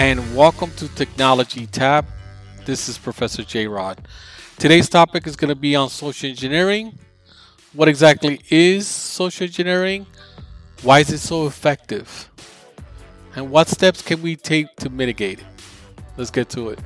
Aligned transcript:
And 0.00 0.34
welcome 0.34 0.70
to 0.76 0.88
Technology 0.88 1.66
Tap. 1.66 2.06
This 2.64 2.88
is 2.88 2.96
Professor 2.96 3.44
J 3.44 3.66
Rod. 3.66 4.00
Today's 4.58 4.88
topic 4.88 5.26
is 5.26 5.36
going 5.36 5.50
to 5.50 5.54
be 5.54 5.76
on 5.76 5.90
social 5.90 6.30
engineering. 6.30 6.98
What 7.74 7.86
exactly 7.86 8.40
is 8.48 8.86
social 8.86 9.44
engineering? 9.44 10.06
Why 10.80 11.00
is 11.00 11.10
it 11.10 11.18
so 11.18 11.46
effective? 11.46 12.30
And 13.36 13.50
what 13.50 13.68
steps 13.68 14.00
can 14.00 14.22
we 14.22 14.36
take 14.36 14.74
to 14.76 14.88
mitigate 14.88 15.40
it? 15.40 15.46
Let's 16.16 16.30
get 16.30 16.48
to 16.48 16.70
it. 16.70 16.78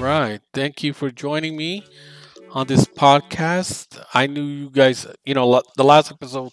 Right. 0.00 0.40
Thank 0.52 0.82
you 0.82 0.92
for 0.92 1.10
joining 1.10 1.56
me 1.56 1.84
on 2.50 2.66
this 2.66 2.86
podcast. 2.86 4.02
I 4.14 4.26
knew 4.26 4.42
you 4.44 4.70
guys, 4.70 5.06
you 5.24 5.34
know, 5.34 5.62
the 5.76 5.84
last 5.84 6.10
episode, 6.12 6.52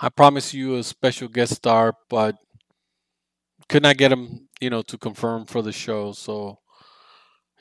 I 0.00 0.08
promised 0.08 0.54
you 0.54 0.76
a 0.76 0.82
special 0.82 1.28
guest 1.28 1.54
star, 1.54 1.94
but 2.08 2.36
could 3.68 3.82
not 3.82 3.96
get 3.96 4.12
him, 4.12 4.48
you 4.60 4.70
know, 4.70 4.82
to 4.82 4.98
confirm 4.98 5.44
for 5.46 5.62
the 5.62 5.72
show. 5.72 6.12
So, 6.12 6.58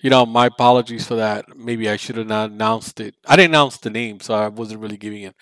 you 0.01 0.09
know, 0.09 0.25
my 0.25 0.47
apologies 0.47 1.07
for 1.07 1.15
that. 1.15 1.45
Maybe 1.55 1.89
I 1.89 1.95
should 1.95 2.17
have 2.17 2.27
not 2.27 2.51
announced 2.51 2.99
it. 2.99 3.15
I 3.27 3.35
didn't 3.35 3.51
announce 3.51 3.77
the 3.77 3.89
name, 3.89 4.19
so 4.19 4.33
I 4.33 4.47
wasn't 4.47 4.81
really 4.81 4.97
giving 4.97 5.23
it 5.23 5.35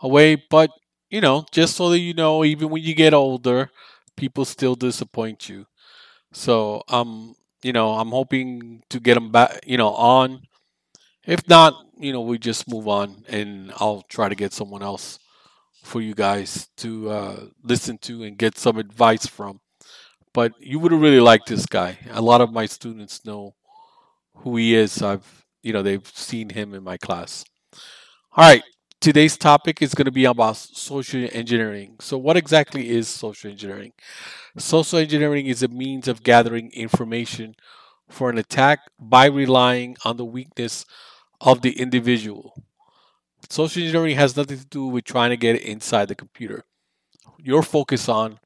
away. 0.00 0.36
But, 0.50 0.70
you 1.10 1.20
know, 1.20 1.44
just 1.52 1.76
so 1.76 1.90
that 1.90 1.98
you 2.00 2.14
know, 2.14 2.44
even 2.44 2.70
when 2.70 2.82
you 2.82 2.94
get 2.94 3.14
older, 3.14 3.70
people 4.16 4.44
still 4.44 4.74
disappoint 4.76 5.48
you. 5.48 5.66
So, 6.32 6.82
um, 6.88 7.36
you 7.62 7.72
know, 7.72 7.92
I'm 7.92 8.10
hoping 8.10 8.82
to 8.90 9.00
get 9.00 9.14
them 9.14 9.30
back, 9.32 9.60
you 9.66 9.76
know, 9.76 9.90
on. 9.94 10.42
If 11.26 11.48
not, 11.48 11.74
you 11.98 12.12
know, 12.12 12.22
we 12.22 12.38
just 12.38 12.68
move 12.68 12.88
on 12.88 13.24
and 13.28 13.72
I'll 13.76 14.02
try 14.08 14.28
to 14.28 14.34
get 14.34 14.52
someone 14.52 14.82
else 14.82 15.18
for 15.82 16.00
you 16.00 16.14
guys 16.14 16.68
to 16.78 17.10
uh, 17.10 17.40
listen 17.62 17.98
to 17.98 18.22
and 18.22 18.38
get 18.38 18.58
some 18.58 18.78
advice 18.78 19.26
from. 19.26 19.60
But 20.32 20.52
you 20.60 20.78
would 20.78 20.92
have 20.92 21.00
really 21.00 21.20
like 21.20 21.46
this 21.46 21.66
guy. 21.66 21.98
A 22.10 22.22
lot 22.22 22.40
of 22.40 22.52
my 22.52 22.66
students 22.66 23.24
know 23.24 23.54
who 24.36 24.56
he 24.56 24.74
is. 24.74 25.02
I've, 25.02 25.44
you 25.62 25.72
know, 25.72 25.82
they've 25.82 26.06
seen 26.14 26.50
him 26.50 26.74
in 26.74 26.82
my 26.84 26.96
class. 26.96 27.44
All 28.36 28.44
right. 28.44 28.62
Today's 29.00 29.36
topic 29.36 29.80
is 29.80 29.94
going 29.94 30.06
to 30.06 30.10
be 30.10 30.24
about 30.24 30.56
social 30.56 31.28
engineering. 31.32 31.96
So, 32.00 32.18
what 32.18 32.36
exactly 32.36 32.88
is 32.90 33.06
social 33.06 33.48
engineering? 33.48 33.92
Social 34.56 34.98
engineering 34.98 35.46
is 35.46 35.62
a 35.62 35.68
means 35.68 36.08
of 36.08 36.24
gathering 36.24 36.72
information 36.72 37.54
for 38.08 38.28
an 38.28 38.38
attack 38.38 38.80
by 38.98 39.26
relying 39.26 39.96
on 40.04 40.16
the 40.16 40.24
weakness 40.24 40.84
of 41.40 41.62
the 41.62 41.78
individual. 41.78 42.60
Social 43.48 43.82
engineering 43.82 44.16
has 44.16 44.36
nothing 44.36 44.58
to 44.58 44.66
do 44.66 44.86
with 44.86 45.04
trying 45.04 45.30
to 45.30 45.36
get 45.36 45.60
inside 45.62 46.08
the 46.08 46.16
computer. 46.16 46.64
Your 47.38 47.62
focus 47.62 48.08
on 48.08 48.40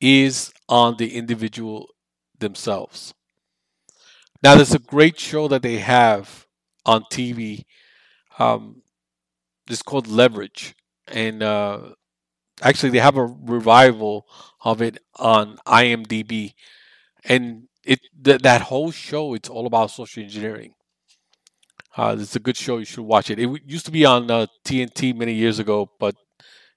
is 0.00 0.52
on 0.68 0.98
the 0.98 1.16
individual 1.16 1.88
themselves. 2.38 3.12
Now, 4.42 4.54
there's 4.54 4.74
a 4.74 4.78
great 4.78 5.18
show 5.18 5.48
that 5.48 5.62
they 5.62 5.78
have 5.78 6.46
on 6.84 7.04
TV. 7.12 7.64
Um, 8.38 8.82
it's 9.68 9.82
called 9.82 10.06
Leverage, 10.06 10.74
and 11.08 11.42
uh, 11.42 11.80
actually 12.62 12.90
they 12.90 13.00
have 13.00 13.16
a 13.16 13.26
revival 13.26 14.26
of 14.64 14.82
it 14.82 14.98
on 15.16 15.58
IMDb, 15.66 16.54
and 17.24 17.68
it 17.84 18.00
th- 18.24 18.42
that 18.42 18.62
whole 18.62 18.90
show 18.92 19.34
it's 19.34 19.48
all 19.50 19.66
about 19.66 19.90
social 19.92 20.22
engineering. 20.22 20.74
Uh, 21.96 22.16
it's 22.18 22.36
a 22.36 22.40
good 22.40 22.56
show. 22.56 22.78
You 22.78 22.84
should 22.84 23.04
watch 23.04 23.30
it. 23.30 23.38
It 23.38 23.48
used 23.66 23.86
to 23.86 23.90
be 23.92 24.04
on 24.04 24.30
uh, 24.30 24.46
TNT 24.64 25.12
many 25.12 25.32
years 25.32 25.58
ago, 25.58 25.90
but 25.98 26.14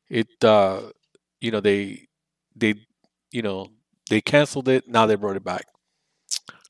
it 0.10 0.28
uh, 0.44 0.82
you 1.42 1.52
know 1.52 1.62
they 1.62 2.08
they 2.56 2.76
you 3.32 3.42
know 3.44 3.70
they 4.10 4.22
canceled 4.22 4.70
it. 4.70 4.88
Now 4.88 5.06
they 5.06 5.16
brought 5.16 5.38
it 5.38 5.44
back. 5.44 5.66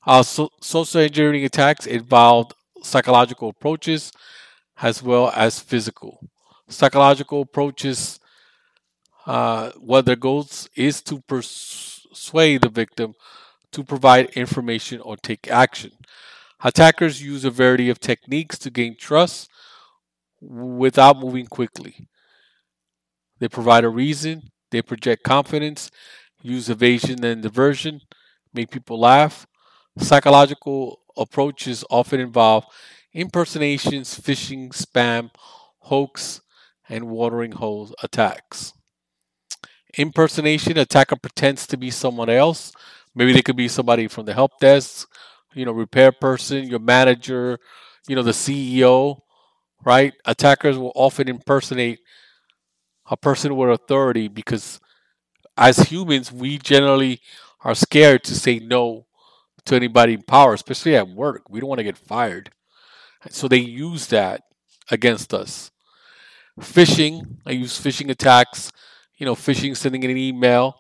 Uh, 0.06 0.24
so, 0.24 0.50
social 0.62 1.01
engineering 1.01 1.44
attacks 1.46 1.86
involved 1.86 2.53
psychological 2.84 3.50
approaches 3.50 4.12
as 4.81 5.03
well 5.03 5.31
as 5.35 5.59
physical. 5.59 6.19
Psychological 6.67 7.41
approaches 7.41 8.19
uh, 9.25 9.72
what 9.79 10.06
their 10.06 10.16
goals 10.16 10.69
is 10.75 11.01
to 11.03 11.22
persuade 11.22 12.62
the 12.62 12.69
victim 12.69 13.13
to 13.72 13.84
provide 13.84 14.29
information 14.31 15.01
or 15.01 15.18
take 15.18 15.50
action. 15.51 15.91
Attackers 16.63 17.22
use 17.22 17.45
a 17.45 17.51
variety 17.51 17.89
of 17.89 18.00
techniques 18.00 18.57
to 18.59 18.69
gain 18.72 18.95
trust 18.97 19.50
without 20.41 21.19
moving 21.19 21.47
quickly. 21.47 22.07
They 23.39 23.47
provide 23.47 23.84
a 23.84 23.89
reason, 23.89 24.44
they 24.72 24.81
project 24.81 25.23
confidence, 25.23 25.89
use 26.41 26.69
evasion 26.69 27.23
and 27.23 27.41
diversion, 27.41 28.01
make 28.53 28.69
people 28.72 29.00
laugh. 29.00 29.45
Psychological 29.97 31.00
approaches 31.18 31.84
often 31.89 32.19
involve 32.19 32.66
impersonations, 33.14 34.20
phishing, 34.20 34.70
spam, 34.70 35.31
hoax, 35.80 36.42
and 36.88 37.09
watering 37.09 37.53
hole 37.53 37.94
attacks. 38.03 38.74
Impersonation 39.97 40.78
attacker 40.78 41.16
pretends 41.16 41.66
to 41.68 41.78
be 41.78 41.90
someone 41.90 42.30
else. 42.30 42.72
Maybe 43.16 43.34
they 43.34 43.42
could 43.42 43.56
be 43.58 43.68
somebody 43.68 44.08
from 44.08 44.25
the 44.25 44.34
help 44.34 44.59
desk 44.59 45.08
you 45.56 45.66
know 45.66 45.72
repair 45.72 46.12
person 46.12 46.68
your 46.68 46.80
manager 46.80 47.59
you 48.08 48.16
know 48.16 48.22
the 48.24 48.31
ceo 48.31 49.19
right? 49.86 50.14
Attackers 50.25 50.78
will 50.78 50.92
often 50.94 51.30
impersonate 51.30 52.00
a 53.09 53.16
person 53.18 53.56
with 53.56 53.69
authority 53.69 54.28
because 54.28 54.80
as 55.58 55.78
humans 55.78 56.31
we 56.31 56.58
generally 56.58 57.22
are 57.62 57.75
scared 57.75 58.24
to 58.25 58.36
say 58.36 58.59
no 58.59 59.06
to 59.66 59.75
anybody 59.75 60.14
in 60.14 60.22
power 60.22 60.53
especially 60.53 60.96
at 60.96 61.08
work. 61.08 61.44
We 61.50 61.59
don't 61.59 61.69
want 61.69 61.80
to 61.80 61.84
get 61.84 61.98
fired 61.98 62.52
so 63.30 63.47
they 63.47 63.57
use 63.57 64.07
that 64.07 64.41
against 64.91 65.34
us 65.34 65.72
phishing 66.59 67.38
i 67.46 67.52
use 67.52 67.80
phishing 67.80 68.09
attacks 68.09 68.72
you 69.19 69.25
know, 69.25 69.35
phishing, 69.35 69.75
sending 69.75 70.03
an 70.06 70.18
email, 70.18 70.75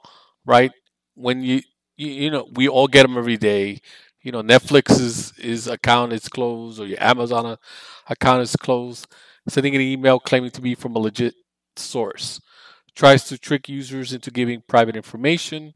right? 0.45 0.71
When 1.13 1.43
you, 1.43 1.61
you, 1.97 2.07
you 2.07 2.31
know, 2.31 2.47
we 2.53 2.67
all 2.67 2.87
get 2.87 3.03
them 3.03 3.17
every 3.17 3.37
day. 3.37 3.81
You 4.21 4.31
know, 4.31 4.41
Netflix's 4.41 5.37
is 5.37 5.67
account 5.67 6.13
is 6.13 6.27
closed 6.27 6.79
or 6.79 6.85
your 6.85 7.01
Amazon 7.01 7.57
account 8.07 8.41
is 8.41 8.55
closed. 8.55 9.07
Sending 9.47 9.75
an 9.75 9.81
email 9.81 10.19
claiming 10.19 10.51
to 10.51 10.61
be 10.61 10.73
from 10.73 10.95
a 10.95 10.99
legit 10.99 11.35
source 11.75 12.39
tries 12.95 13.23
to 13.25 13.37
trick 13.37 13.69
users 13.69 14.13
into 14.13 14.31
giving 14.31 14.61
private 14.67 14.95
information. 14.95 15.73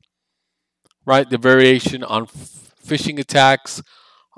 Right, 1.06 1.30
the 1.30 1.38
variation 1.38 2.02
on 2.04 2.28
phishing 2.28 3.20
attacks 3.20 3.82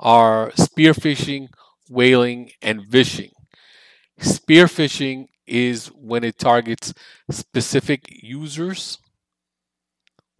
are 0.00 0.50
spear 0.56 0.92
phishing, 0.94 1.48
whaling, 1.88 2.50
and 2.62 2.86
vishing. 2.86 3.30
Spear 4.18 4.66
phishing 4.66 5.26
is 5.46 5.86
when 5.88 6.24
it 6.24 6.38
targets 6.38 6.92
specific 7.30 8.06
users. 8.08 8.98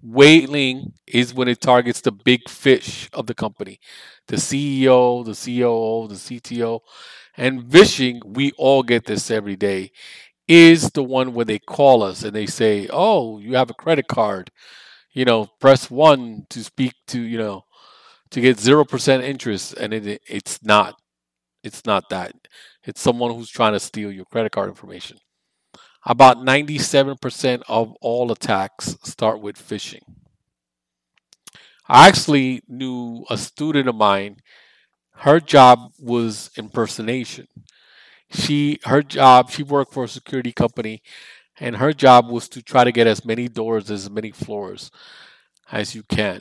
Whaling 0.02 0.92
is 1.06 1.34
when 1.34 1.48
it 1.48 1.60
targets 1.60 2.00
the 2.00 2.12
big 2.12 2.48
fish 2.48 3.08
of 3.12 3.26
the 3.26 3.34
company, 3.34 3.80
the 4.28 4.36
CEO, 4.36 5.24
the 5.24 5.32
COO, 5.32 6.08
the 6.08 6.14
CTO. 6.14 6.80
And 7.36 7.64
vishing, 7.64 8.20
we 8.24 8.52
all 8.52 8.82
get 8.82 9.04
this 9.04 9.30
every 9.30 9.56
day, 9.56 9.90
is 10.48 10.90
the 10.90 11.02
one 11.02 11.34
where 11.34 11.44
they 11.44 11.58
call 11.58 12.02
us 12.02 12.22
and 12.22 12.34
they 12.34 12.46
say, 12.46 12.88
Oh, 12.90 13.38
you 13.38 13.56
have 13.56 13.70
a 13.70 13.74
credit 13.74 14.06
card. 14.08 14.50
You 15.12 15.24
know, 15.24 15.48
press 15.60 15.90
one 15.90 16.46
to 16.50 16.62
speak 16.62 16.92
to, 17.08 17.20
you 17.20 17.38
know, 17.38 17.64
to 18.30 18.40
get 18.40 18.58
0% 18.58 19.22
interest. 19.22 19.74
And 19.74 19.94
it, 19.94 20.20
it's 20.28 20.62
not. 20.62 20.96
It's 21.62 21.84
not 21.84 22.08
that. 22.10 22.32
It's 22.84 23.00
someone 23.00 23.34
who's 23.34 23.50
trying 23.50 23.72
to 23.72 23.80
steal 23.80 24.12
your 24.12 24.24
credit 24.24 24.52
card 24.52 24.68
information. 24.68 25.18
About 26.04 26.38
97% 26.38 27.62
of 27.68 27.92
all 28.00 28.30
attacks 28.30 28.96
start 29.02 29.40
with 29.40 29.56
phishing. 29.56 30.02
I 31.88 32.08
actually 32.08 32.62
knew 32.68 33.24
a 33.28 33.36
student 33.36 33.88
of 33.88 33.94
mine, 33.94 34.36
her 35.18 35.40
job 35.40 35.92
was 35.98 36.50
impersonation. 36.56 37.48
She 38.30 38.80
her 38.84 39.02
job, 39.02 39.50
she 39.50 39.62
worked 39.62 39.94
for 39.94 40.04
a 40.04 40.08
security 40.08 40.52
company 40.52 41.02
and 41.58 41.76
her 41.76 41.92
job 41.92 42.28
was 42.28 42.48
to 42.50 42.62
try 42.62 42.84
to 42.84 42.92
get 42.92 43.06
as 43.06 43.24
many 43.24 43.48
doors, 43.48 43.90
as 43.90 44.10
many 44.10 44.30
floors 44.30 44.90
as 45.72 45.94
you 45.94 46.02
can. 46.02 46.40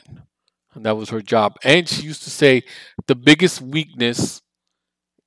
And 0.74 0.84
that 0.84 0.96
was 0.96 1.10
her 1.10 1.22
job. 1.22 1.56
And 1.64 1.88
she 1.88 2.02
used 2.02 2.22
to 2.24 2.30
say 2.30 2.62
the 3.06 3.14
biggest 3.14 3.62
weakness 3.62 4.42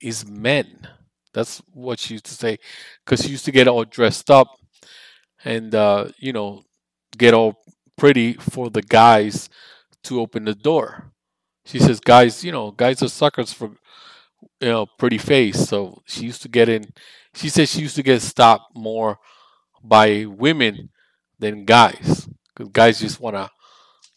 is 0.01 0.25
men. 0.27 0.87
That's 1.33 1.61
what 1.73 1.99
she 1.99 2.15
used 2.15 2.25
to 2.25 2.33
say. 2.33 2.57
Because 3.05 3.23
she 3.23 3.31
used 3.31 3.45
to 3.45 3.51
get 3.51 3.67
all 3.67 3.85
dressed 3.85 4.29
up 4.31 4.47
and, 5.43 5.73
uh, 5.75 6.09
you 6.17 6.33
know, 6.33 6.63
get 7.17 7.33
all 7.33 7.61
pretty 7.97 8.33
for 8.33 8.69
the 8.69 8.81
guys 8.81 9.49
to 10.03 10.19
open 10.19 10.45
the 10.45 10.55
door. 10.55 11.11
She 11.65 11.79
says, 11.79 11.99
guys, 11.99 12.43
you 12.43 12.51
know, 12.51 12.71
guys 12.71 13.03
are 13.03 13.09
suckers 13.09 13.53
for, 13.53 13.71
you 14.59 14.69
know, 14.69 14.87
pretty 14.97 15.17
face. 15.17 15.67
So 15.67 16.01
she 16.05 16.25
used 16.25 16.41
to 16.41 16.49
get 16.49 16.69
in. 16.69 16.85
She 17.35 17.49
says 17.49 17.69
she 17.69 17.81
used 17.81 17.95
to 17.97 18.03
get 18.03 18.21
stopped 18.21 18.75
more 18.75 19.19
by 19.83 20.25
women 20.25 20.89
than 21.37 21.65
guys. 21.65 22.27
Because 22.55 22.71
guys 22.71 22.99
just 22.99 23.19
want 23.19 23.35
to, 23.35 23.49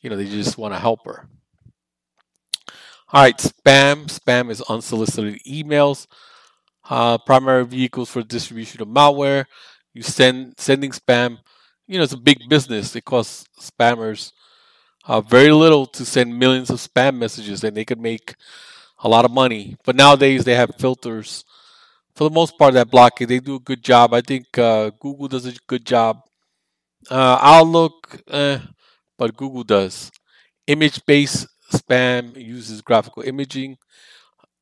you 0.00 0.11
know, 0.11 0.17
they 0.17 0.25
just 0.25 0.56
want 0.56 0.75
to 0.75 0.81
help 0.81 1.05
her. 1.05 1.28
All 3.12 3.23
right, 3.23 3.37
spam. 3.37 4.06
Spam 4.06 4.50
is 4.50 4.62
unsolicited 4.62 5.41
emails. 5.47 6.06
Uh, 6.88 7.19
primary 7.19 7.64
vehicles 7.67 8.11
for 8.11 8.23
distribution 8.23 8.82
of 8.82 8.88
malware. 8.88 9.47
You 9.94 10.03
send 10.03 10.55
sending 10.59 10.91
spam. 10.93 11.38
You 11.87 11.99
know, 11.99 12.05
it's 12.05 12.12
a 12.12 12.19
big 12.19 12.49
business. 12.49 12.97
It 12.97 13.05
costs 13.05 13.47
spammers 13.61 14.32
uh, 15.06 15.20
very 15.23 15.53
little 15.53 15.87
to 15.87 16.05
send 16.05 16.38
millions 16.38 16.70
of 16.70 16.79
spam 16.81 17.19
messages, 17.19 17.64
and 17.64 17.76
they 17.76 17.85
could 17.85 18.00
make 18.00 18.35
a 19.05 19.09
lot 19.09 19.25
of 19.25 19.31
money. 19.32 19.76
But 19.85 19.97
nowadays, 19.97 20.44
they 20.44 20.55
have 20.56 20.73
filters 20.79 21.44
for 22.17 22.25
the 22.29 22.35
most 22.35 22.59
part 22.59 22.75
that 22.75 22.91
block 22.91 23.20
it. 23.23 23.26
They 23.29 23.41
do 23.41 23.56
a 23.56 23.61
good 23.61 23.82
job. 23.85 24.14
I 24.14 24.23
think 24.23 24.59
uh, 24.59 24.91
Google 25.00 25.29
does 25.29 25.47
a 25.47 25.55
good 25.69 25.87
job. 25.87 26.20
Uh, 27.11 27.38
Outlook, 27.41 28.20
eh, 28.31 28.59
but 29.19 29.37
Google 29.37 29.64
does. 29.64 30.11
Image-based 30.67 31.47
spam 31.72 32.36
uses 32.36 32.82
graphical 32.82 33.22
imaging 33.22 33.78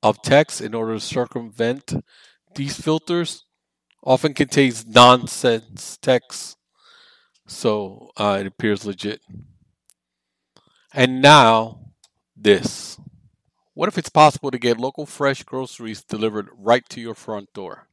of 0.03 0.23
text 0.23 0.61
in 0.61 0.75
order 0.75 0.95
to 0.95 1.01
circumvent 1.01 1.95
these 2.55 2.81
filters. 2.81 3.45
Often 4.05 4.35
contains 4.35 4.87
nonsense 4.87 5.99
text, 6.01 6.57
so 7.47 8.11
uh, 8.17 8.39
it 8.41 8.47
appears 8.47 8.87
legit. 8.87 9.21
And 10.93 11.21
now, 11.23 11.81
this. 12.37 12.99
What 13.75 13.89
if 13.89 13.99
it's 13.99 14.11
possible 14.11 14.51
to 14.51 14.59
get 14.59 14.79
local 14.79 15.07
fresh 15.07 15.43
groceries 15.43 16.03
delivered 16.05 16.51
right 16.57 16.89
to 16.91 17.01
your 17.01 17.15
front 17.15 17.53
door? 17.55 17.89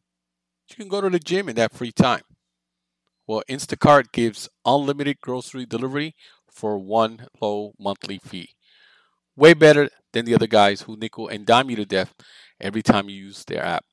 You 0.70 0.76
can 0.76 0.90
go 0.90 1.02
to 1.02 1.10
the 1.10 1.20
gym 1.20 1.50
in 1.50 1.56
that 1.58 1.74
free 1.74 1.92
time. 1.92 2.24
Well, 3.28 3.44
Instacart 3.50 4.12
gives 4.12 4.50
unlimited 4.66 5.22
grocery 5.22 5.66
delivery 5.66 6.16
for 6.50 6.80
one 6.80 7.28
low 7.40 7.74
monthly 7.78 8.20
fee. 8.20 8.56
Way 9.38 9.54
better 9.54 9.90
than 10.14 10.26
the 10.26 10.34
other 10.34 10.48
guys 10.48 10.82
who 10.82 10.98
nickel 10.98 11.28
and 11.28 11.46
dime 11.46 11.70
you 11.70 11.76
to 11.76 11.86
death 11.86 12.16
every 12.60 12.82
time 12.82 13.08
you 13.08 13.16
use 13.16 13.46
their 13.46 13.64
app. 13.64 13.86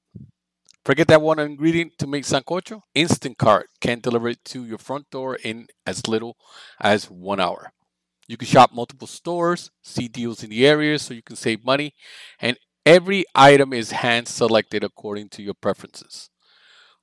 Forget 0.87 1.07
that 1.09 1.21
one 1.21 1.39
ingredient 1.39 1.93
to 1.99 2.07
make 2.07 2.25
sancocho? 2.25 2.81
Instant 2.95 3.37
Instacart 3.37 3.65
can 3.81 4.01
deliver 4.01 4.29
it 4.29 4.43
to 4.47 4.65
your 4.65 4.79
front 4.79 5.11
door 5.11 5.37
in 5.37 5.67
as 5.87 6.09
little 6.09 6.39
as 6.81 7.11
one 7.11 7.41
hour. 7.41 7.73
You 8.27 8.39
can 8.39 8.49
shop 8.49 8.73
multiple 8.73 9.07
stores, 9.07 9.71
see 9.83 10.09
deals 10.09 10.43
in 10.43 10.49
the 10.49 10.67
area 10.67 10.99
so 10.99 11.13
you 11.13 11.23
can 11.23 11.37
save 11.37 11.63
money, 11.63 11.95
and 12.41 12.57
every 12.87 13.27
item 13.35 13.75
is 13.75 13.91
hand 13.91 14.29
selected 14.29 14.83
according 14.83 15.29
to 15.31 15.43
your 15.43 15.55
preferences. 15.55 16.31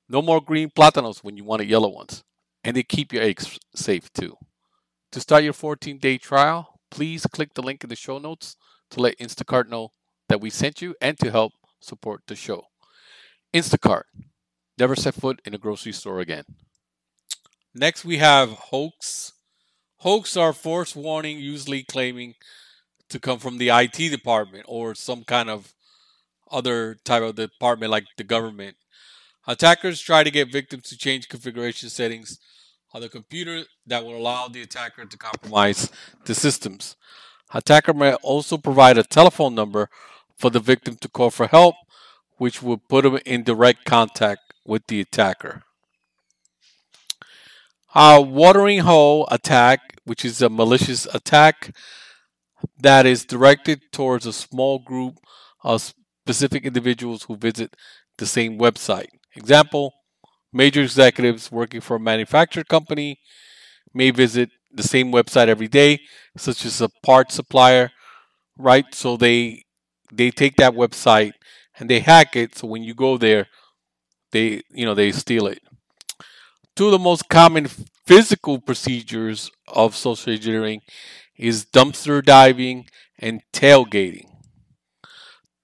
No 0.08 0.20
more 0.20 0.40
green 0.40 0.70
platanos 0.70 1.22
when 1.22 1.36
you 1.36 1.44
want 1.44 1.64
yellow 1.64 1.88
ones, 1.88 2.24
and 2.64 2.76
they 2.76 2.82
keep 2.82 3.12
your 3.12 3.22
eggs 3.22 3.56
safe 3.74 4.12
too. 4.12 4.36
To 5.12 5.20
start 5.20 5.44
your 5.44 5.52
14 5.52 5.98
day 5.98 6.18
trial, 6.18 6.71
please 6.92 7.26
click 7.26 7.54
the 7.54 7.62
link 7.62 7.82
in 7.82 7.90
the 7.90 7.96
show 7.96 8.18
notes 8.18 8.56
to 8.90 9.00
let 9.00 9.18
Instacart 9.18 9.68
know 9.68 9.90
that 10.28 10.40
we 10.40 10.50
sent 10.50 10.80
you 10.80 10.94
and 11.00 11.18
to 11.18 11.32
help 11.32 11.52
support 11.80 12.22
the 12.28 12.36
show. 12.36 12.66
Instacart. 13.52 14.04
Never 14.78 14.94
set 14.94 15.14
foot 15.14 15.40
in 15.44 15.54
a 15.54 15.58
grocery 15.58 15.92
store 15.92 16.20
again. 16.20 16.44
Next, 17.74 18.04
we 18.04 18.18
have 18.18 18.50
hoax 18.50 19.32
Hoax 20.02 20.36
are 20.36 20.52
force 20.52 20.96
warning, 20.96 21.38
usually 21.38 21.84
claiming 21.84 22.34
to 23.08 23.20
come 23.20 23.38
from 23.38 23.58
the 23.58 23.68
IT 23.68 24.10
department 24.10 24.64
or 24.66 24.96
some 24.96 25.22
kind 25.22 25.48
of 25.48 25.74
other 26.50 26.96
type 27.04 27.22
of 27.22 27.36
department 27.36 27.92
like 27.92 28.06
the 28.16 28.24
government. 28.24 28.76
Attackers 29.46 30.00
try 30.00 30.24
to 30.24 30.30
get 30.32 30.50
victims 30.50 30.88
to 30.88 30.96
change 30.96 31.28
configuration 31.28 31.88
settings 31.88 32.40
on 32.94 33.00
the 33.00 33.08
computer 33.08 33.64
that 33.86 34.04
will 34.04 34.16
allow 34.16 34.48
the 34.48 34.62
attacker 34.62 35.04
to 35.04 35.16
compromise 35.16 35.90
the 36.24 36.34
systems. 36.34 36.96
Attacker 37.54 37.94
may 37.94 38.14
also 38.14 38.56
provide 38.56 38.98
a 38.98 39.02
telephone 39.02 39.54
number 39.54 39.88
for 40.36 40.50
the 40.50 40.60
victim 40.60 40.96
to 40.96 41.08
call 41.08 41.30
for 41.30 41.46
help, 41.46 41.74
which 42.38 42.62
will 42.62 42.78
put 42.78 43.02
them 43.04 43.18
in 43.24 43.42
direct 43.42 43.84
contact 43.84 44.40
with 44.64 44.86
the 44.86 45.00
attacker. 45.00 45.62
A 47.94 48.20
watering 48.20 48.80
hole 48.80 49.28
attack, 49.30 49.80
which 50.04 50.24
is 50.24 50.40
a 50.40 50.48
malicious 50.48 51.06
attack 51.14 51.74
that 52.80 53.06
is 53.06 53.24
directed 53.24 53.80
towards 53.92 54.24
a 54.24 54.32
small 54.32 54.78
group 54.78 55.18
of 55.62 55.94
specific 56.24 56.64
individuals 56.64 57.24
who 57.24 57.36
visit 57.36 57.76
the 58.18 58.26
same 58.26 58.58
website. 58.58 59.08
Example 59.34 59.92
Major 60.52 60.82
executives 60.82 61.50
working 61.50 61.80
for 61.80 61.96
a 61.96 62.00
manufacturer 62.00 62.64
company 62.64 63.18
may 63.94 64.10
visit 64.10 64.50
the 64.72 64.82
same 64.82 65.12
website 65.12 65.48
every 65.48 65.68
day, 65.68 66.00
such 66.36 66.64
as 66.64 66.80
a 66.80 66.88
part 67.04 67.32
supplier, 67.32 67.90
right? 68.58 68.86
So 68.94 69.16
they 69.16 69.64
they 70.12 70.30
take 70.30 70.56
that 70.56 70.74
website 70.74 71.32
and 71.78 71.90
they 71.90 72.00
hack 72.00 72.36
it. 72.36 72.56
So 72.56 72.66
when 72.68 72.82
you 72.84 72.94
go 72.94 73.18
there, 73.18 73.48
they 74.32 74.62
you 74.70 74.86
know 74.86 74.94
they 74.94 75.12
steal 75.12 75.46
it. 75.46 75.60
Two 76.76 76.86
of 76.86 76.92
the 76.92 76.98
most 76.98 77.28
common 77.28 77.66
physical 77.66 78.60
procedures 78.60 79.50
of 79.68 79.96
social 79.96 80.32
engineering 80.32 80.80
is 81.36 81.64
dumpster 81.66 82.24
diving 82.24 82.88
and 83.18 83.42
tailgating. 83.52 84.26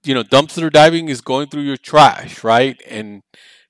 You 0.05 0.15
know, 0.15 0.23
dumpster 0.23 0.71
diving 0.73 1.09
is 1.09 1.21
going 1.21 1.49
through 1.49 1.63
your 1.63 1.77
trash, 1.77 2.43
right? 2.45 2.81
And 2.89 3.23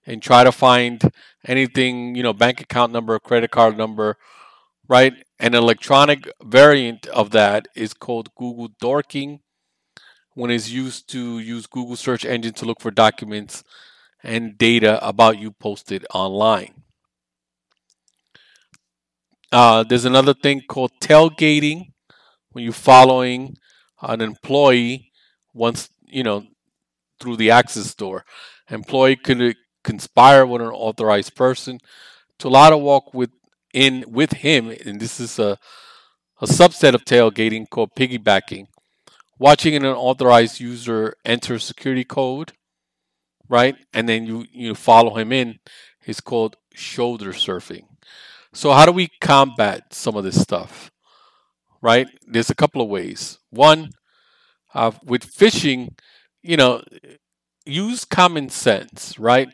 and 0.08 0.22
try 0.22 0.42
to 0.42 0.50
find 0.50 1.02
anything, 1.46 2.14
you 2.14 2.22
know, 2.22 2.32
bank 2.32 2.62
account 2.62 2.92
number, 2.92 3.18
credit 3.18 3.50
card 3.50 3.76
number, 3.76 4.16
right? 4.88 5.12
An 5.38 5.54
electronic 5.54 6.28
variant 6.42 7.06
of 7.08 7.30
that 7.32 7.68
is 7.76 7.92
called 7.92 8.34
Google 8.34 8.70
Dorking 8.80 9.40
when 10.34 10.50
it's 10.50 10.70
used 10.70 11.10
to 11.10 11.38
use 11.38 11.66
Google 11.66 11.94
search 11.94 12.24
engine 12.24 12.54
to 12.54 12.64
look 12.64 12.80
for 12.80 12.90
documents 12.90 13.62
and 14.24 14.56
data 14.56 15.06
about 15.06 15.38
you 15.38 15.52
posted 15.52 16.06
online. 16.14 16.82
Uh, 19.52 19.82
there's 19.82 20.06
another 20.06 20.34
thing 20.34 20.62
called 20.68 20.92
tailgating 21.02 21.92
when 22.52 22.64
you're 22.64 22.72
following 22.72 23.56
an 24.02 24.20
employee 24.20 25.12
once 25.52 25.90
you 26.06 26.22
know 26.22 26.44
through 27.20 27.36
the 27.36 27.50
access 27.50 27.94
door. 27.94 28.24
Employee 28.70 29.16
could 29.16 29.56
conspire 29.85 30.47
with 30.47 30.62
an 30.62 30.68
authorized 30.68 31.35
person 31.35 31.80
to 32.38 32.49
allow 32.49 32.70
to 32.70 32.78
walk 32.78 33.14
with 33.14 33.30
in 33.73 34.04
with 34.08 34.32
him, 34.32 34.70
and 34.85 35.00
this 35.00 35.20
is 35.20 35.38
a 35.38 35.58
a 36.40 36.47
subset 36.47 36.94
of 36.94 37.04
tailgating 37.04 37.68
called 37.68 37.94
piggybacking. 37.94 38.66
Watching 39.38 39.75
an 39.76 39.85
unauthorized 39.85 40.58
user 40.61 41.14
enter 41.25 41.58
security 41.58 42.04
code, 42.04 42.52
right, 43.49 43.76
and 43.92 44.08
then 44.08 44.26
you 44.26 44.47
you 44.50 44.75
follow 44.75 45.16
him 45.16 45.32
in, 45.32 45.58
is 46.06 46.20
called 46.20 46.56
shoulder 46.75 47.32
surfing. 47.32 47.85
So, 48.52 48.73
how 48.73 48.87
do 48.87 48.92
we 48.92 49.08
combat 49.20 49.92
some 49.94 50.16
of 50.16 50.25
this 50.25 50.40
stuff? 50.40 50.90
Right? 51.80 52.08
There's 52.26 52.50
a 52.50 52.54
couple 52.54 52.82
of 52.82 52.88
ways. 52.88 53.38
One, 53.50 53.90
uh, 54.75 54.92
with 55.04 55.30
phishing, 55.32 55.97
you 56.42 56.56
know, 56.56 56.82
use 57.68 58.04
common 58.04 58.48
sense, 58.50 59.18
right? 59.18 59.48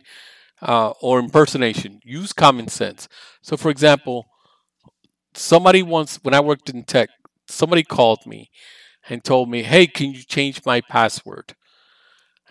Uh, 0.63 0.91
or 1.03 1.19
impersonation. 1.19 2.01
Use 2.05 2.33
common 2.33 2.69
sense. 2.69 3.09
So, 3.43 3.57
for 3.57 3.71
example, 3.71 4.27
somebody 5.35 5.83
once, 5.83 6.19
when 6.23 6.35
I 6.35 6.41
worked 6.41 6.71
in 6.71 6.85
tech, 6.85 7.11
somebody 7.49 7.83
called 7.83 8.27
me 8.27 8.51
and 9.09 9.23
told 9.25 9.51
me, 9.51 9.63
"Hey, 9.63 9.87
can 9.87 10.13
you 10.13 10.23
change 10.23 10.65
my 10.65 10.81
password?" 10.81 11.55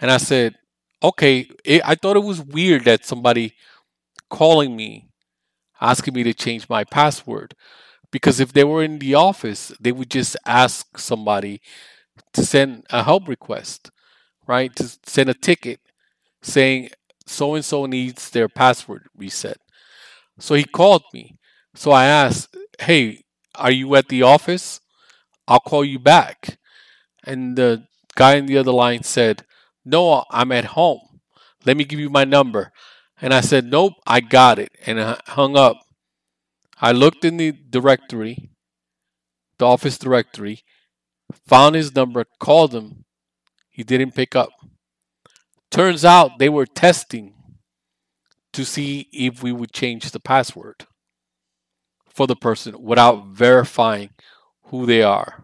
And 0.02 0.12
I 0.12 0.18
said, 0.18 0.56
"Okay." 1.04 1.50
It, 1.66 1.82
I 1.86 1.96
thought 1.96 2.18
it 2.18 2.24
was 2.24 2.42
weird 2.42 2.86
that 2.86 3.06
somebody 3.06 3.56
calling 4.30 4.76
me 4.76 5.10
asking 5.82 6.14
me 6.14 6.24
to 6.24 6.34
change 6.34 6.70
my 6.70 6.84
password. 6.84 7.56
Because 8.12 8.40
if 8.40 8.54
they 8.54 8.64
were 8.64 8.84
in 8.84 9.00
the 9.00 9.16
office, 9.16 9.74
they 9.80 9.92
would 9.92 10.10
just 10.10 10.38
ask 10.46 10.98
somebody 11.00 11.62
to 12.34 12.46
send 12.46 12.86
a 12.92 13.04
help 13.04 13.28
request, 13.28 13.92
right? 14.48 14.76
To 14.76 14.90
send 15.06 15.30
a 15.30 15.34
ticket 15.34 15.80
saying 16.42 16.90
so 17.26 17.56
and 17.56 17.64
so 17.66 17.86
needs 17.86 18.30
their 18.30 18.50
password 18.50 19.08
reset. 19.16 19.58
So 20.40 20.56
he 20.56 20.64
called 20.64 21.04
me. 21.14 21.38
So 21.76 21.92
I 21.92 22.06
asked, 22.06 22.56
"Hey, 22.80 23.24
are 23.56 23.72
you 23.72 23.96
at 23.96 24.10
the 24.10 24.24
office? 24.24 24.82
I'll 25.48 25.60
call 25.60 25.86
you 25.86 26.00
back." 26.00 26.58
And 27.24 27.56
the 27.58 27.88
guy 28.16 28.36
in 28.36 28.46
the 28.46 28.58
other 28.58 28.72
line 28.72 29.04
said, 29.04 29.46
"No, 29.86 30.26
I'm 30.30 30.52
at 30.52 30.76
home. 30.76 31.22
Let 31.66 31.78
me 31.78 31.86
give 31.86 32.00
you 32.00 32.10
my 32.10 32.26
number." 32.26 32.72
And 33.22 33.34
I 33.34 33.42
said, 33.42 33.66
"Nope, 33.66 33.94
I 34.06 34.20
got 34.20 34.60
it." 34.60 34.72
And 34.86 35.00
I 35.00 35.20
hung 35.28 35.58
up. 35.58 35.78
I 36.82 36.92
looked 36.92 37.24
in 37.24 37.38
the 37.38 37.52
directory, 37.52 38.50
the 39.58 39.66
office 39.66 39.98
directory, 39.98 40.64
found 41.48 41.76
his 41.76 41.96
number, 41.96 42.26
called 42.40 42.74
him. 42.76 43.03
He 43.74 43.84
didn't 43.84 44.16
pick 44.16 44.36
up. 44.36 44.50
Turns 45.72 46.06
out 46.06 46.38
they 46.38 46.50
were 46.50 46.68
testing 46.68 47.34
to 48.54 48.64
see 48.64 49.10
if 49.12 49.42
we 49.42 49.52
would 49.52 49.74
change 49.74 50.12
the 50.12 50.20
password 50.20 50.86
for 52.08 52.28
the 52.28 52.36
person 52.36 52.82
without 52.82 53.30
verifying 53.30 54.12
who 54.66 54.86
they 54.86 55.02
are. 55.02 55.44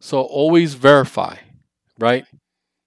So 0.00 0.20
always 0.20 0.74
verify, 0.74 1.38
right? 1.98 2.24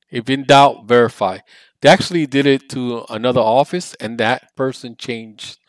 If 0.10 0.30
in 0.30 0.46
doubt, 0.46 0.88
verify. 0.88 1.40
They 1.82 1.90
actually 1.90 2.26
did 2.26 2.46
it 2.46 2.70
to 2.70 3.06
another 3.10 3.42
office, 3.42 3.94
and 3.96 4.18
that 4.20 4.56
person 4.56 4.96
changed 4.98 5.60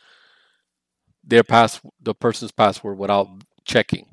their 1.24 1.42
pass 1.42 1.80
the 2.00 2.14
person's 2.14 2.52
password 2.52 2.98
without 2.98 3.28
checking. 3.64 4.06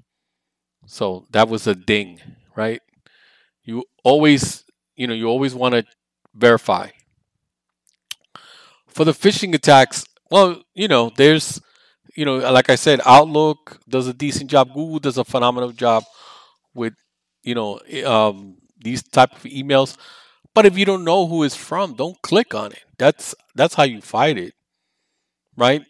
So 0.88 1.28
that 1.32 1.48
was 1.48 1.68
a 1.68 1.76
ding, 1.76 2.20
right? 2.56 2.82
Always, 4.12 4.64
you 4.96 5.08
know, 5.08 5.14
you 5.14 5.28
always 5.28 5.54
want 5.56 5.74
to 5.76 5.84
verify. 6.36 6.90
For 8.88 9.04
the 9.06 9.12
phishing 9.12 9.54
attacks, 9.54 10.06
well, 10.32 10.62
you 10.74 10.88
know, 10.88 11.12
there's, 11.16 11.62
you 12.16 12.26
know, 12.26 12.38
like 12.38 12.70
I 12.70 12.76
said, 12.76 13.02
Outlook 13.06 13.80
does 13.88 14.08
a 14.08 14.14
decent 14.14 14.50
job. 14.50 14.70
Google 14.74 15.00
does 15.00 15.18
a 15.18 15.24
phenomenal 15.26 15.72
job 15.72 16.04
with, 16.74 16.94
you 17.44 17.56
know, 17.56 17.80
um, 18.06 18.58
these 18.80 19.04
type 19.04 19.34
of 19.34 19.44
emails. 19.44 19.98
But 20.56 20.66
if 20.66 20.78
you 20.78 20.86
don't 20.86 21.04
know 21.06 21.28
who 21.28 21.44
it's 21.44 21.56
from, 21.56 21.96
don't 21.96 22.22
click 22.24 22.56
on 22.56 22.74
it. 22.74 22.84
That's 22.98 23.36
that's 23.56 23.76
how 23.76 23.84
you 23.84 24.02
fight 24.02 24.38
it, 24.38 24.54
right? 25.56 25.84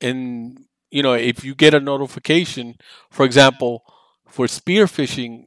And 0.00 0.58
you 0.90 1.02
know, 1.02 1.14
if 1.14 1.44
you 1.44 1.54
get 1.54 1.74
a 1.74 1.80
notification, 1.80 2.76
for 3.10 3.24
example, 3.24 3.82
for 4.28 4.46
spear 4.46 4.86
phishing, 4.86 5.44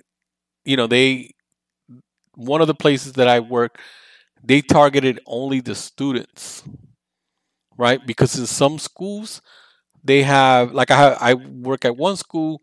you 0.65 0.77
know, 0.77 0.87
they 0.87 1.31
one 2.37 2.61
of 2.61 2.67
the 2.67 2.75
places 2.75 3.15
that 3.15 3.29
I 3.29 3.41
work, 3.41 3.79
they 4.43 4.61
targeted 4.61 5.19
only 5.27 5.61
the 5.61 5.75
students, 5.75 6.63
right? 7.77 8.05
Because 8.05 8.37
in 8.37 8.45
some 8.45 8.79
schools, 8.79 9.41
they 10.03 10.23
have 10.23 10.73
like 10.73 10.91
I 10.91 10.97
have, 10.97 11.17
I 11.21 11.33
work 11.35 11.85
at 11.85 11.97
one 11.97 12.17
school 12.17 12.61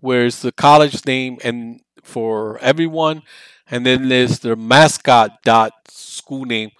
where 0.00 0.26
it's 0.26 0.42
the 0.42 0.52
college 0.52 1.06
name 1.06 1.38
and 1.44 1.80
for 2.02 2.58
everyone, 2.60 3.22
and 3.70 3.86
then 3.86 4.08
there's 4.08 4.40
the 4.40 4.56
mascot 4.56 5.42
dot 5.44 5.72
school 5.88 6.44
name 6.46 6.70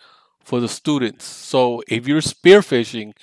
for 0.44 0.60
the 0.60 0.68
students. 0.68 1.26
So 1.26 1.82
if 1.88 2.08
you're 2.08 2.20
spear 2.22 2.60
phishing, 2.60 3.14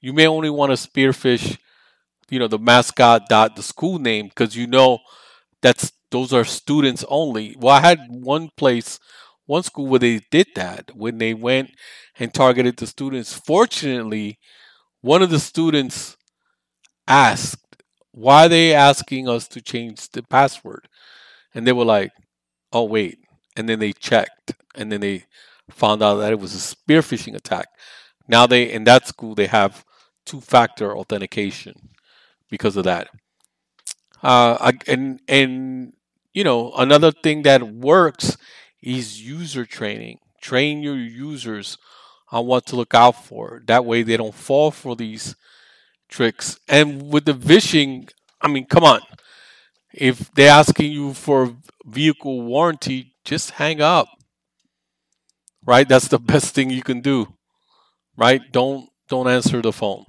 you 0.00 0.12
may 0.12 0.26
only 0.28 0.50
want 0.50 0.72
to 0.72 0.78
spear 0.78 1.12
phish, 1.12 1.58
you 2.30 2.38
know, 2.38 2.48
the 2.48 2.58
mascot 2.58 3.28
dot 3.28 3.56
the 3.56 3.62
school 3.62 3.98
name 3.98 4.28
because 4.28 4.56
you 4.56 4.66
know 4.66 4.98
that's 5.62 5.92
those 6.10 6.32
are 6.32 6.44
students 6.44 7.04
only. 7.08 7.56
Well, 7.58 7.74
I 7.74 7.80
had 7.80 8.00
one 8.08 8.50
place, 8.56 8.98
one 9.46 9.62
school 9.62 9.86
where 9.86 9.98
they 10.00 10.20
did 10.30 10.48
that 10.54 10.90
when 10.94 11.18
they 11.18 11.34
went 11.34 11.70
and 12.18 12.32
targeted 12.32 12.76
the 12.76 12.86
students. 12.86 13.32
Fortunately, 13.32 14.38
one 15.00 15.22
of 15.22 15.30
the 15.30 15.40
students 15.40 16.16
asked, 17.06 17.76
"Why 18.12 18.46
are 18.46 18.48
they 18.48 18.74
asking 18.74 19.28
us 19.28 19.48
to 19.48 19.60
change 19.60 20.10
the 20.10 20.22
password?" 20.22 20.88
And 21.54 21.66
they 21.66 21.72
were 21.72 21.84
like, 21.84 22.12
"Oh, 22.72 22.84
wait." 22.84 23.18
And 23.56 23.68
then 23.68 23.78
they 23.80 23.92
checked, 23.92 24.52
and 24.74 24.92
then 24.92 25.00
they 25.00 25.26
found 25.70 26.02
out 26.02 26.16
that 26.16 26.32
it 26.32 26.40
was 26.40 26.54
a 26.54 26.60
spear 26.60 27.02
phishing 27.02 27.34
attack. 27.36 27.68
Now 28.28 28.46
they 28.46 28.70
in 28.70 28.84
that 28.84 29.06
school 29.08 29.34
they 29.34 29.46
have 29.48 29.84
two-factor 30.26 30.96
authentication 30.96 31.90
because 32.50 32.76
of 32.76 32.84
that. 32.84 33.08
Uh, 34.22 34.72
and 34.86 35.20
and 35.28 35.92
you 36.32 36.44
know 36.44 36.72
another 36.74 37.12
thing 37.12 37.42
that 37.42 37.62
works 37.62 38.36
is 38.82 39.20
user 39.22 39.64
training. 39.66 40.18
Train 40.40 40.82
your 40.82 40.96
users 40.96 41.78
on 42.30 42.46
what 42.46 42.66
to 42.66 42.76
look 42.76 42.94
out 42.94 43.24
for. 43.24 43.62
That 43.66 43.84
way 43.84 44.02
they 44.02 44.16
don't 44.16 44.34
fall 44.34 44.70
for 44.70 44.94
these 44.94 45.34
tricks. 46.08 46.58
And 46.68 47.10
with 47.10 47.24
the 47.24 47.32
vishing, 47.32 48.08
I 48.40 48.48
mean, 48.48 48.66
come 48.66 48.84
on. 48.84 49.00
If 49.92 50.32
they're 50.34 50.50
asking 50.50 50.92
you 50.92 51.14
for 51.14 51.56
vehicle 51.84 52.42
warranty, 52.42 53.14
just 53.24 53.52
hang 53.52 53.80
up. 53.80 54.08
Right? 55.64 55.88
That's 55.88 56.08
the 56.08 56.18
best 56.32 56.54
thing 56.54 56.70
you 56.70 56.82
can 56.82 57.00
do. 57.00 57.34
Right? 58.16 58.42
Don't 58.52 58.88
don't 59.08 59.28
answer 59.28 59.62
the 59.62 59.72
phone. 59.72 60.04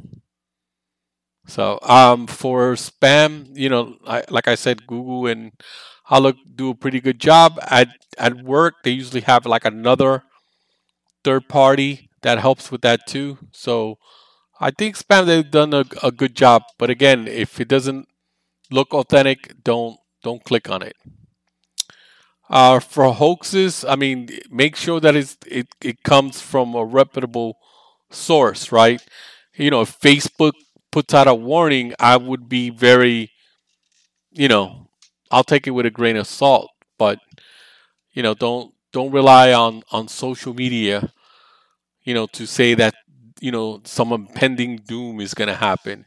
So 1.48 1.80
um, 1.82 2.28
for 2.28 2.74
spam, 2.74 3.58
you 3.58 3.70
know, 3.70 3.98
I, 4.06 4.24
like 4.30 4.48
I 4.48 4.56
said, 4.56 4.86
Google 4.86 5.26
and 5.28 5.52
Outlook 6.10 6.38
do 6.56 6.70
a 6.72 6.76
pretty 6.76 7.00
good 7.00 7.20
job. 7.20 7.60
At 7.70 7.90
at 8.18 8.44
work, 8.44 8.76
they 8.84 8.92
usually 8.92 9.22
have 9.22 9.46
like 9.46 9.66
another 9.66 10.24
third 11.24 11.48
party 11.50 12.10
that 12.22 12.40
helps 12.40 12.72
with 12.72 12.82
that 12.82 13.08
too. 13.08 13.38
So 13.52 13.98
I 14.60 14.72
think 14.72 14.98
spam 14.98 15.26
they've 15.26 15.50
done 15.50 15.74
a, 15.74 15.86
a 16.04 16.12
good 16.12 16.36
job. 16.36 16.64
But 16.78 16.90
again, 16.90 17.28
if 17.28 17.60
it 17.60 17.68
doesn't 17.68 18.08
look 18.72 18.94
authentic, 18.94 19.64
don't 19.64 19.98
don't 20.24 20.44
click 20.44 20.70
on 20.70 20.82
it. 20.82 20.96
Uh, 22.50 22.80
for 22.80 23.14
hoaxes, 23.14 23.86
I 23.86 23.96
mean, 23.96 24.30
make 24.50 24.76
sure 24.76 25.00
that 25.00 25.16
it's, 25.16 25.38
it 25.46 25.68
it 25.82 26.04
comes 26.04 26.42
from 26.42 26.74
a 26.74 26.84
reputable 26.84 27.58
source, 28.10 28.72
right? 28.72 29.02
You 29.56 29.70
know, 29.70 29.82
if 29.82 30.00
Facebook 30.00 30.54
puts 30.92 31.14
out 31.14 31.28
a 31.28 31.36
warning, 31.36 31.94
I 32.00 32.18
would 32.18 32.50
be 32.50 32.72
very, 32.72 33.32
you 34.32 34.48
know, 34.48 34.89
I'll 35.32 35.44
take 35.44 35.68
it 35.68 35.72
with 35.72 35.86
a 35.86 35.92
grain 35.92 36.18
of 36.18 36.28
salt. 36.28 36.72
But 36.98 37.20
you 38.14 38.24
know, 38.24 38.34
don't 38.34 38.74
don't 38.92 39.12
rely 39.12 39.54
on 39.54 39.84
on 39.92 40.08
social 40.08 40.54
media, 40.54 41.12
you 42.04 42.14
know, 42.14 42.28
to 42.28 42.46
say 42.48 42.74
that 42.76 42.96
you 43.42 43.52
know 43.52 43.82
some 43.86 44.12
impending 44.14 44.78
doom 44.78 45.20
is 45.22 45.34
going 45.34 45.50
to 45.50 45.56
happen. 45.56 46.06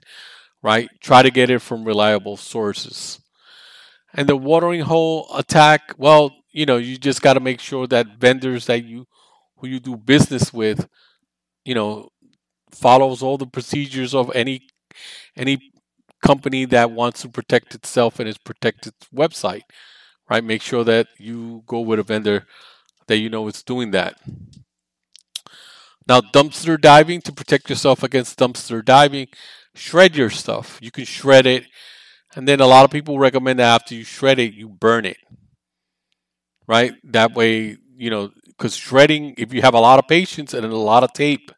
Right? 0.63 0.89
Try 1.01 1.23
to 1.23 1.31
get 1.31 1.51
it 1.51 1.61
from 1.61 1.85
reliable 1.85 2.37
sources. 2.37 3.21
And 4.15 4.29
the 4.29 4.37
watering 4.37 4.83
hole 4.83 5.27
attack, 5.35 5.95
well, 5.97 6.33
you 6.53 6.67
know, 6.67 6.77
you 6.77 6.99
just 6.99 7.23
got 7.23 7.35
to 7.35 7.41
make 7.41 7.61
sure 7.61 7.87
that 7.89 8.19
vendors 8.19 8.67
that 8.67 8.85
you 8.85 9.07
who 9.57 9.69
you 9.69 9.81
do 9.81 9.97
business 9.97 10.53
with, 10.53 10.89
you 11.65 11.75
know, 11.75 12.11
follows 12.73 13.23
all 13.23 13.39
the 13.39 13.47
procedures 13.47 14.15
of 14.15 14.31
any 14.35 14.63
any 15.37 15.72
company 16.23 16.65
that 16.67 16.91
wants 16.91 17.23
to 17.23 17.29
protect 17.29 17.75
itself 17.75 18.21
and 18.21 18.29
its 18.29 18.39
protected 18.39 18.95
website, 19.15 19.63
right? 20.31 20.45
Make 20.45 20.63
sure 20.63 20.85
that 20.85 21.09
you 21.19 21.65
go 21.67 21.81
with 21.81 21.99
a 21.99 22.03
vendor 22.05 22.47
that 23.09 23.19
you 23.19 23.31
know 23.31 23.49
is 23.49 23.63
doing 23.63 23.91
that. 23.93 24.19
Now, 26.09 26.21
dumpster 26.21 26.81
diving 26.81 27.21
to 27.23 27.33
protect 27.33 27.71
yourself 27.71 28.03
against 28.03 28.39
dumpster 28.39 28.85
diving, 28.85 29.29
shred 29.75 30.17
your 30.17 30.31
stuff. 30.31 30.79
You 30.83 30.91
can 30.91 31.05
shred 31.05 31.47
it, 31.47 31.65
and 32.35 32.49
then 32.49 32.61
a 32.61 32.67
lot 32.67 32.85
of 32.85 32.91
people 32.91 33.19
recommend 33.19 33.59
that 33.61 33.75
after 33.83 33.95
you 33.95 34.05
shred 34.05 34.39
it, 34.39 34.55
you 34.55 34.69
burn 34.69 35.05
it, 35.07 35.19
right? 36.67 36.93
That 37.05 37.35
way, 37.35 37.77
you 37.97 38.11
know, 38.11 38.31
because 38.47 38.77
shredding, 38.77 39.35
if 39.39 39.53
you 39.53 39.63
have 39.63 39.75
a 39.75 39.81
lot 39.81 39.99
of 39.99 40.09
patience 40.09 40.55
and 40.55 40.65
a 40.65 40.77
lot 40.77 41.05
of 41.05 41.13
tape, 41.13 41.51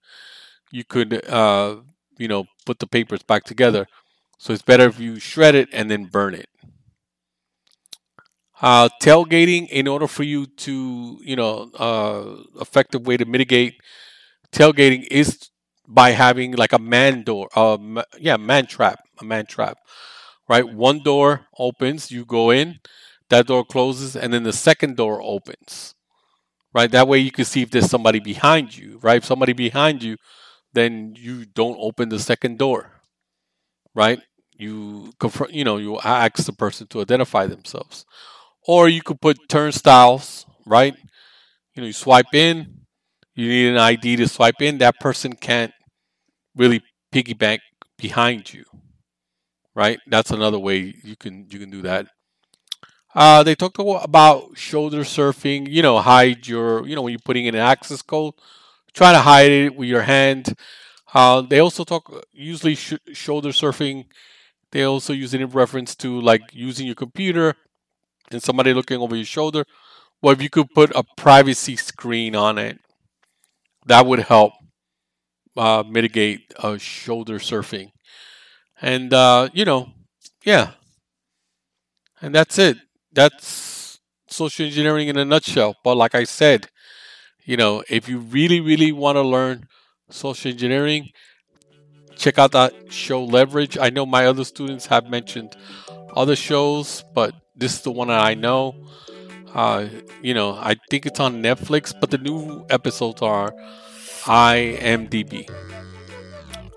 you 0.73 0.85
could 0.85 1.27
uh, 1.29 1.77
you 2.19 2.29
know, 2.29 2.47
put 2.67 2.79
the 2.79 2.87
papers 2.87 3.23
back 3.23 3.45
together. 3.45 3.87
So 4.45 4.53
it's 4.53 4.61
better 4.61 4.85
if 4.85 5.01
you 5.01 5.19
shred 5.19 5.55
it 5.55 5.71
and 5.73 5.91
then 5.91 6.05
burn 6.05 6.35
it. 6.35 6.51
Uh, 8.61 8.91
tailgating, 9.01 9.67
in 9.71 9.89
order 9.89 10.07
for 10.07 10.23
you 10.23 10.45
to, 10.45 11.19
you 11.23 11.35
know, 11.35 11.71
uh, 11.79 12.61
effective 12.61 13.07
way 13.07 13.17
to 13.17 13.25
mitigate 13.25 13.81
tailgating 14.53 15.07
is 15.11 15.49
by 15.89 16.11
having 16.11 16.53
like 16.53 16.75
a 16.75 16.79
man 16.79 17.23
door, 17.23 17.49
uh, 17.57 17.79
yeah, 18.19 18.37
man 18.37 18.67
trap, 18.67 18.99
a 19.19 19.25
man 19.25 19.47
trap, 19.47 19.79
right? 20.47 20.69
One 20.69 21.03
door 21.03 21.47
opens, 21.59 22.11
you 22.11 22.27
go 22.27 22.51
in, 22.51 22.81
that 23.31 23.47
door 23.47 23.65
closes, 23.65 24.15
and 24.15 24.31
then 24.31 24.43
the 24.43 24.53
second 24.53 24.99
door 24.99 25.23
opens, 25.23 25.95
right? 26.75 26.91
That 26.91 27.09
way 27.09 27.21
you 27.21 27.33
can 27.33 27.47
see 27.47 27.63
if 27.63 27.71
there's 27.71 27.89
somebody 27.89 28.21
behind 28.21 28.77
you, 28.77 28.99
right? 29.01 29.17
If 29.17 29.25
somebody 29.25 29.55
behind 29.55 30.03
you, 30.03 30.19
then 30.75 31.15
you 31.17 31.47
don't 31.47 31.79
open 31.81 32.11
the 32.11 32.21
second 32.21 32.59
door, 32.59 33.01
right? 33.95 34.21
You 34.57 35.13
confront, 35.19 35.53
you 35.53 35.65
know, 35.65 35.79
you 35.79 35.99
ask 36.01 36.45
the 36.45 36.53
person 36.53 36.87
to 36.89 37.01
identify 37.01 37.47
themselves, 37.47 38.05
or 38.67 38.89
you 38.89 39.03
could 39.03 39.21
put 39.21 39.49
turnstiles, 39.49 40.47
right? 40.67 40.95
You 41.75 41.83
know, 41.83 41.87
you 41.87 41.93
swipe 41.95 42.35
in, 42.35 42.87
you 43.35 43.49
need 43.49 43.69
an 43.71 43.79
ID 43.79 44.17
to 44.17 44.29
swipe 44.29 44.61
in. 44.63 44.79
That 44.79 45.01
person 45.01 45.35
can't 45.35 45.73
really 46.57 46.83
piggyback 47.13 47.61
behind 47.99 48.53
you. 48.55 48.65
Right? 49.75 49.99
That's 50.07 50.31
another 50.31 50.59
way 50.59 50.95
you 51.05 51.17
can 51.17 51.47
you 51.51 51.59
can 51.59 51.71
do 51.71 51.83
that. 51.83 52.07
Uh, 53.15 53.43
they 53.45 53.55
talked 53.55 53.79
about 53.79 54.57
shoulder 54.57 55.01
surfing. 55.01 55.69
You 55.71 55.83
know, 55.83 56.01
hide 56.01 56.47
your 56.47 56.87
you 56.87 56.95
know 56.97 57.03
when 57.03 57.13
you're 57.13 57.21
putting 57.25 57.47
in 57.47 57.55
an 57.55 57.61
access 57.61 58.03
code, 58.03 58.35
try 58.95 59.13
to 59.13 59.21
hide 59.21 59.51
it 59.53 59.77
with 59.77 59.89
your 59.89 60.03
hand. 60.03 60.55
Uh, 61.15 61.43
they 61.43 61.61
also 61.61 61.85
talk 61.85 62.25
usually 62.33 62.75
sh- 62.77 62.95
shoulder 63.13 63.51
surfing. 63.51 64.07
They 64.75 64.85
also 64.85 65.15
use 65.15 65.35
it 65.35 65.43
in 65.43 65.49
reference 65.51 65.97
to 65.97 66.21
like 66.21 66.43
using 66.53 66.87
your 66.87 66.97
computer 66.97 67.57
and 68.31 68.43
somebody 68.43 68.75
looking 68.75 69.01
over 69.01 69.17
your 69.17 69.25
shoulder. 69.27 69.65
Well, 70.23 70.33
if 70.35 70.43
you 70.43 70.51
could 70.51 70.71
put 70.75 70.93
a 70.97 71.05
privacy 71.17 71.77
screen 71.77 72.37
on 72.37 72.59
it, 72.59 72.79
that 73.87 74.07
would 74.07 74.21
help 74.21 74.53
uh, 75.57 75.85
mitigate 75.89 76.53
uh, 76.59 76.79
shoulder 76.79 77.39
surfing. 77.39 77.91
And 78.83 79.13
uh, 79.15 79.51
you 79.53 79.65
know, 79.65 79.91
yeah, 80.45 80.73
and 82.21 82.35
that's 82.35 82.59
it. 82.59 82.79
That's 83.13 83.99
social 84.29 84.67
engineering 84.67 85.09
in 85.09 85.17
a 85.17 85.25
nutshell. 85.25 85.77
But 85.85 85.97
like 85.97 86.15
I 86.15 86.25
said, 86.25 86.69
you 87.45 87.57
know, 87.57 87.85
if 87.91 88.09
you 88.09 88.19
really, 88.19 88.61
really 88.61 88.93
want 88.93 89.17
to 89.17 89.23
learn 89.23 89.69
social 90.11 90.51
engineering, 90.53 91.11
check 92.17 92.39
out 92.39 92.53
that 92.53 92.73
show 92.91 93.25
Leverage. 93.25 93.79
I 93.79 93.91
know 93.91 94.07
my 94.07 94.27
other 94.27 94.45
students 94.45 94.87
have 94.87 95.07
mentioned 95.09 95.57
other 96.15 96.37
shows, 96.37 97.05
but 97.15 97.35
this 97.57 97.75
is 97.75 97.83
the 97.83 97.93
one 97.93 98.09
that 98.09 98.21
I 98.21 98.35
know. 98.35 98.75
Uh, 99.55 99.87
you 100.23 100.35
know, 100.35 100.53
I 100.55 100.77
think 100.91 101.07
it's 101.07 101.21
on 101.21 101.43
Netflix, 101.43 101.95
but 101.99 102.11
the 102.11 102.19
new 102.19 102.67
episodes 102.71 103.23
are 103.23 103.53
IMDb. 104.25 105.49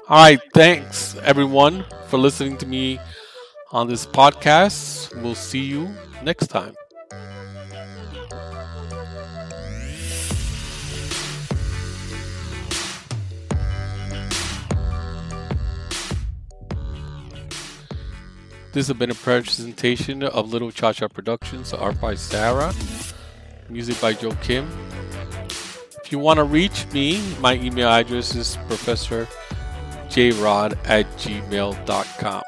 All 0.09 0.17
right, 0.23 0.39
thanks 0.53 1.15
everyone 1.23 1.85
for 2.07 2.17
listening 2.17 2.57
to 2.57 2.65
me 2.65 2.99
on 3.71 3.87
this 3.87 4.05
podcast. 4.05 5.13
We'll 5.21 5.35
see 5.35 5.63
you 5.65 5.89
next 6.23 6.47
time. 6.47 6.73
This 18.77 18.89
has 18.89 18.95
been 18.95 19.09
a 19.09 19.15
presentation 19.15 20.21
of 20.21 20.53
Little 20.53 20.69
Cha 20.69 20.93
Cha 20.93 21.07
Productions, 21.07 21.73
art 21.73 21.99
by 21.99 22.13
Sarah, 22.13 22.71
music 23.69 23.99
by 23.99 24.13
Joe 24.13 24.37
Kim. 24.43 24.69
If 26.05 26.11
you 26.11 26.19
want 26.19 26.37
to 26.37 26.43
reach 26.43 26.85
me, 26.93 27.19
my 27.39 27.55
email 27.55 27.89
address 27.89 28.35
is 28.35 28.55
professorjrod 28.69 30.77
at 30.87 31.07
gmail.com. 31.17 32.43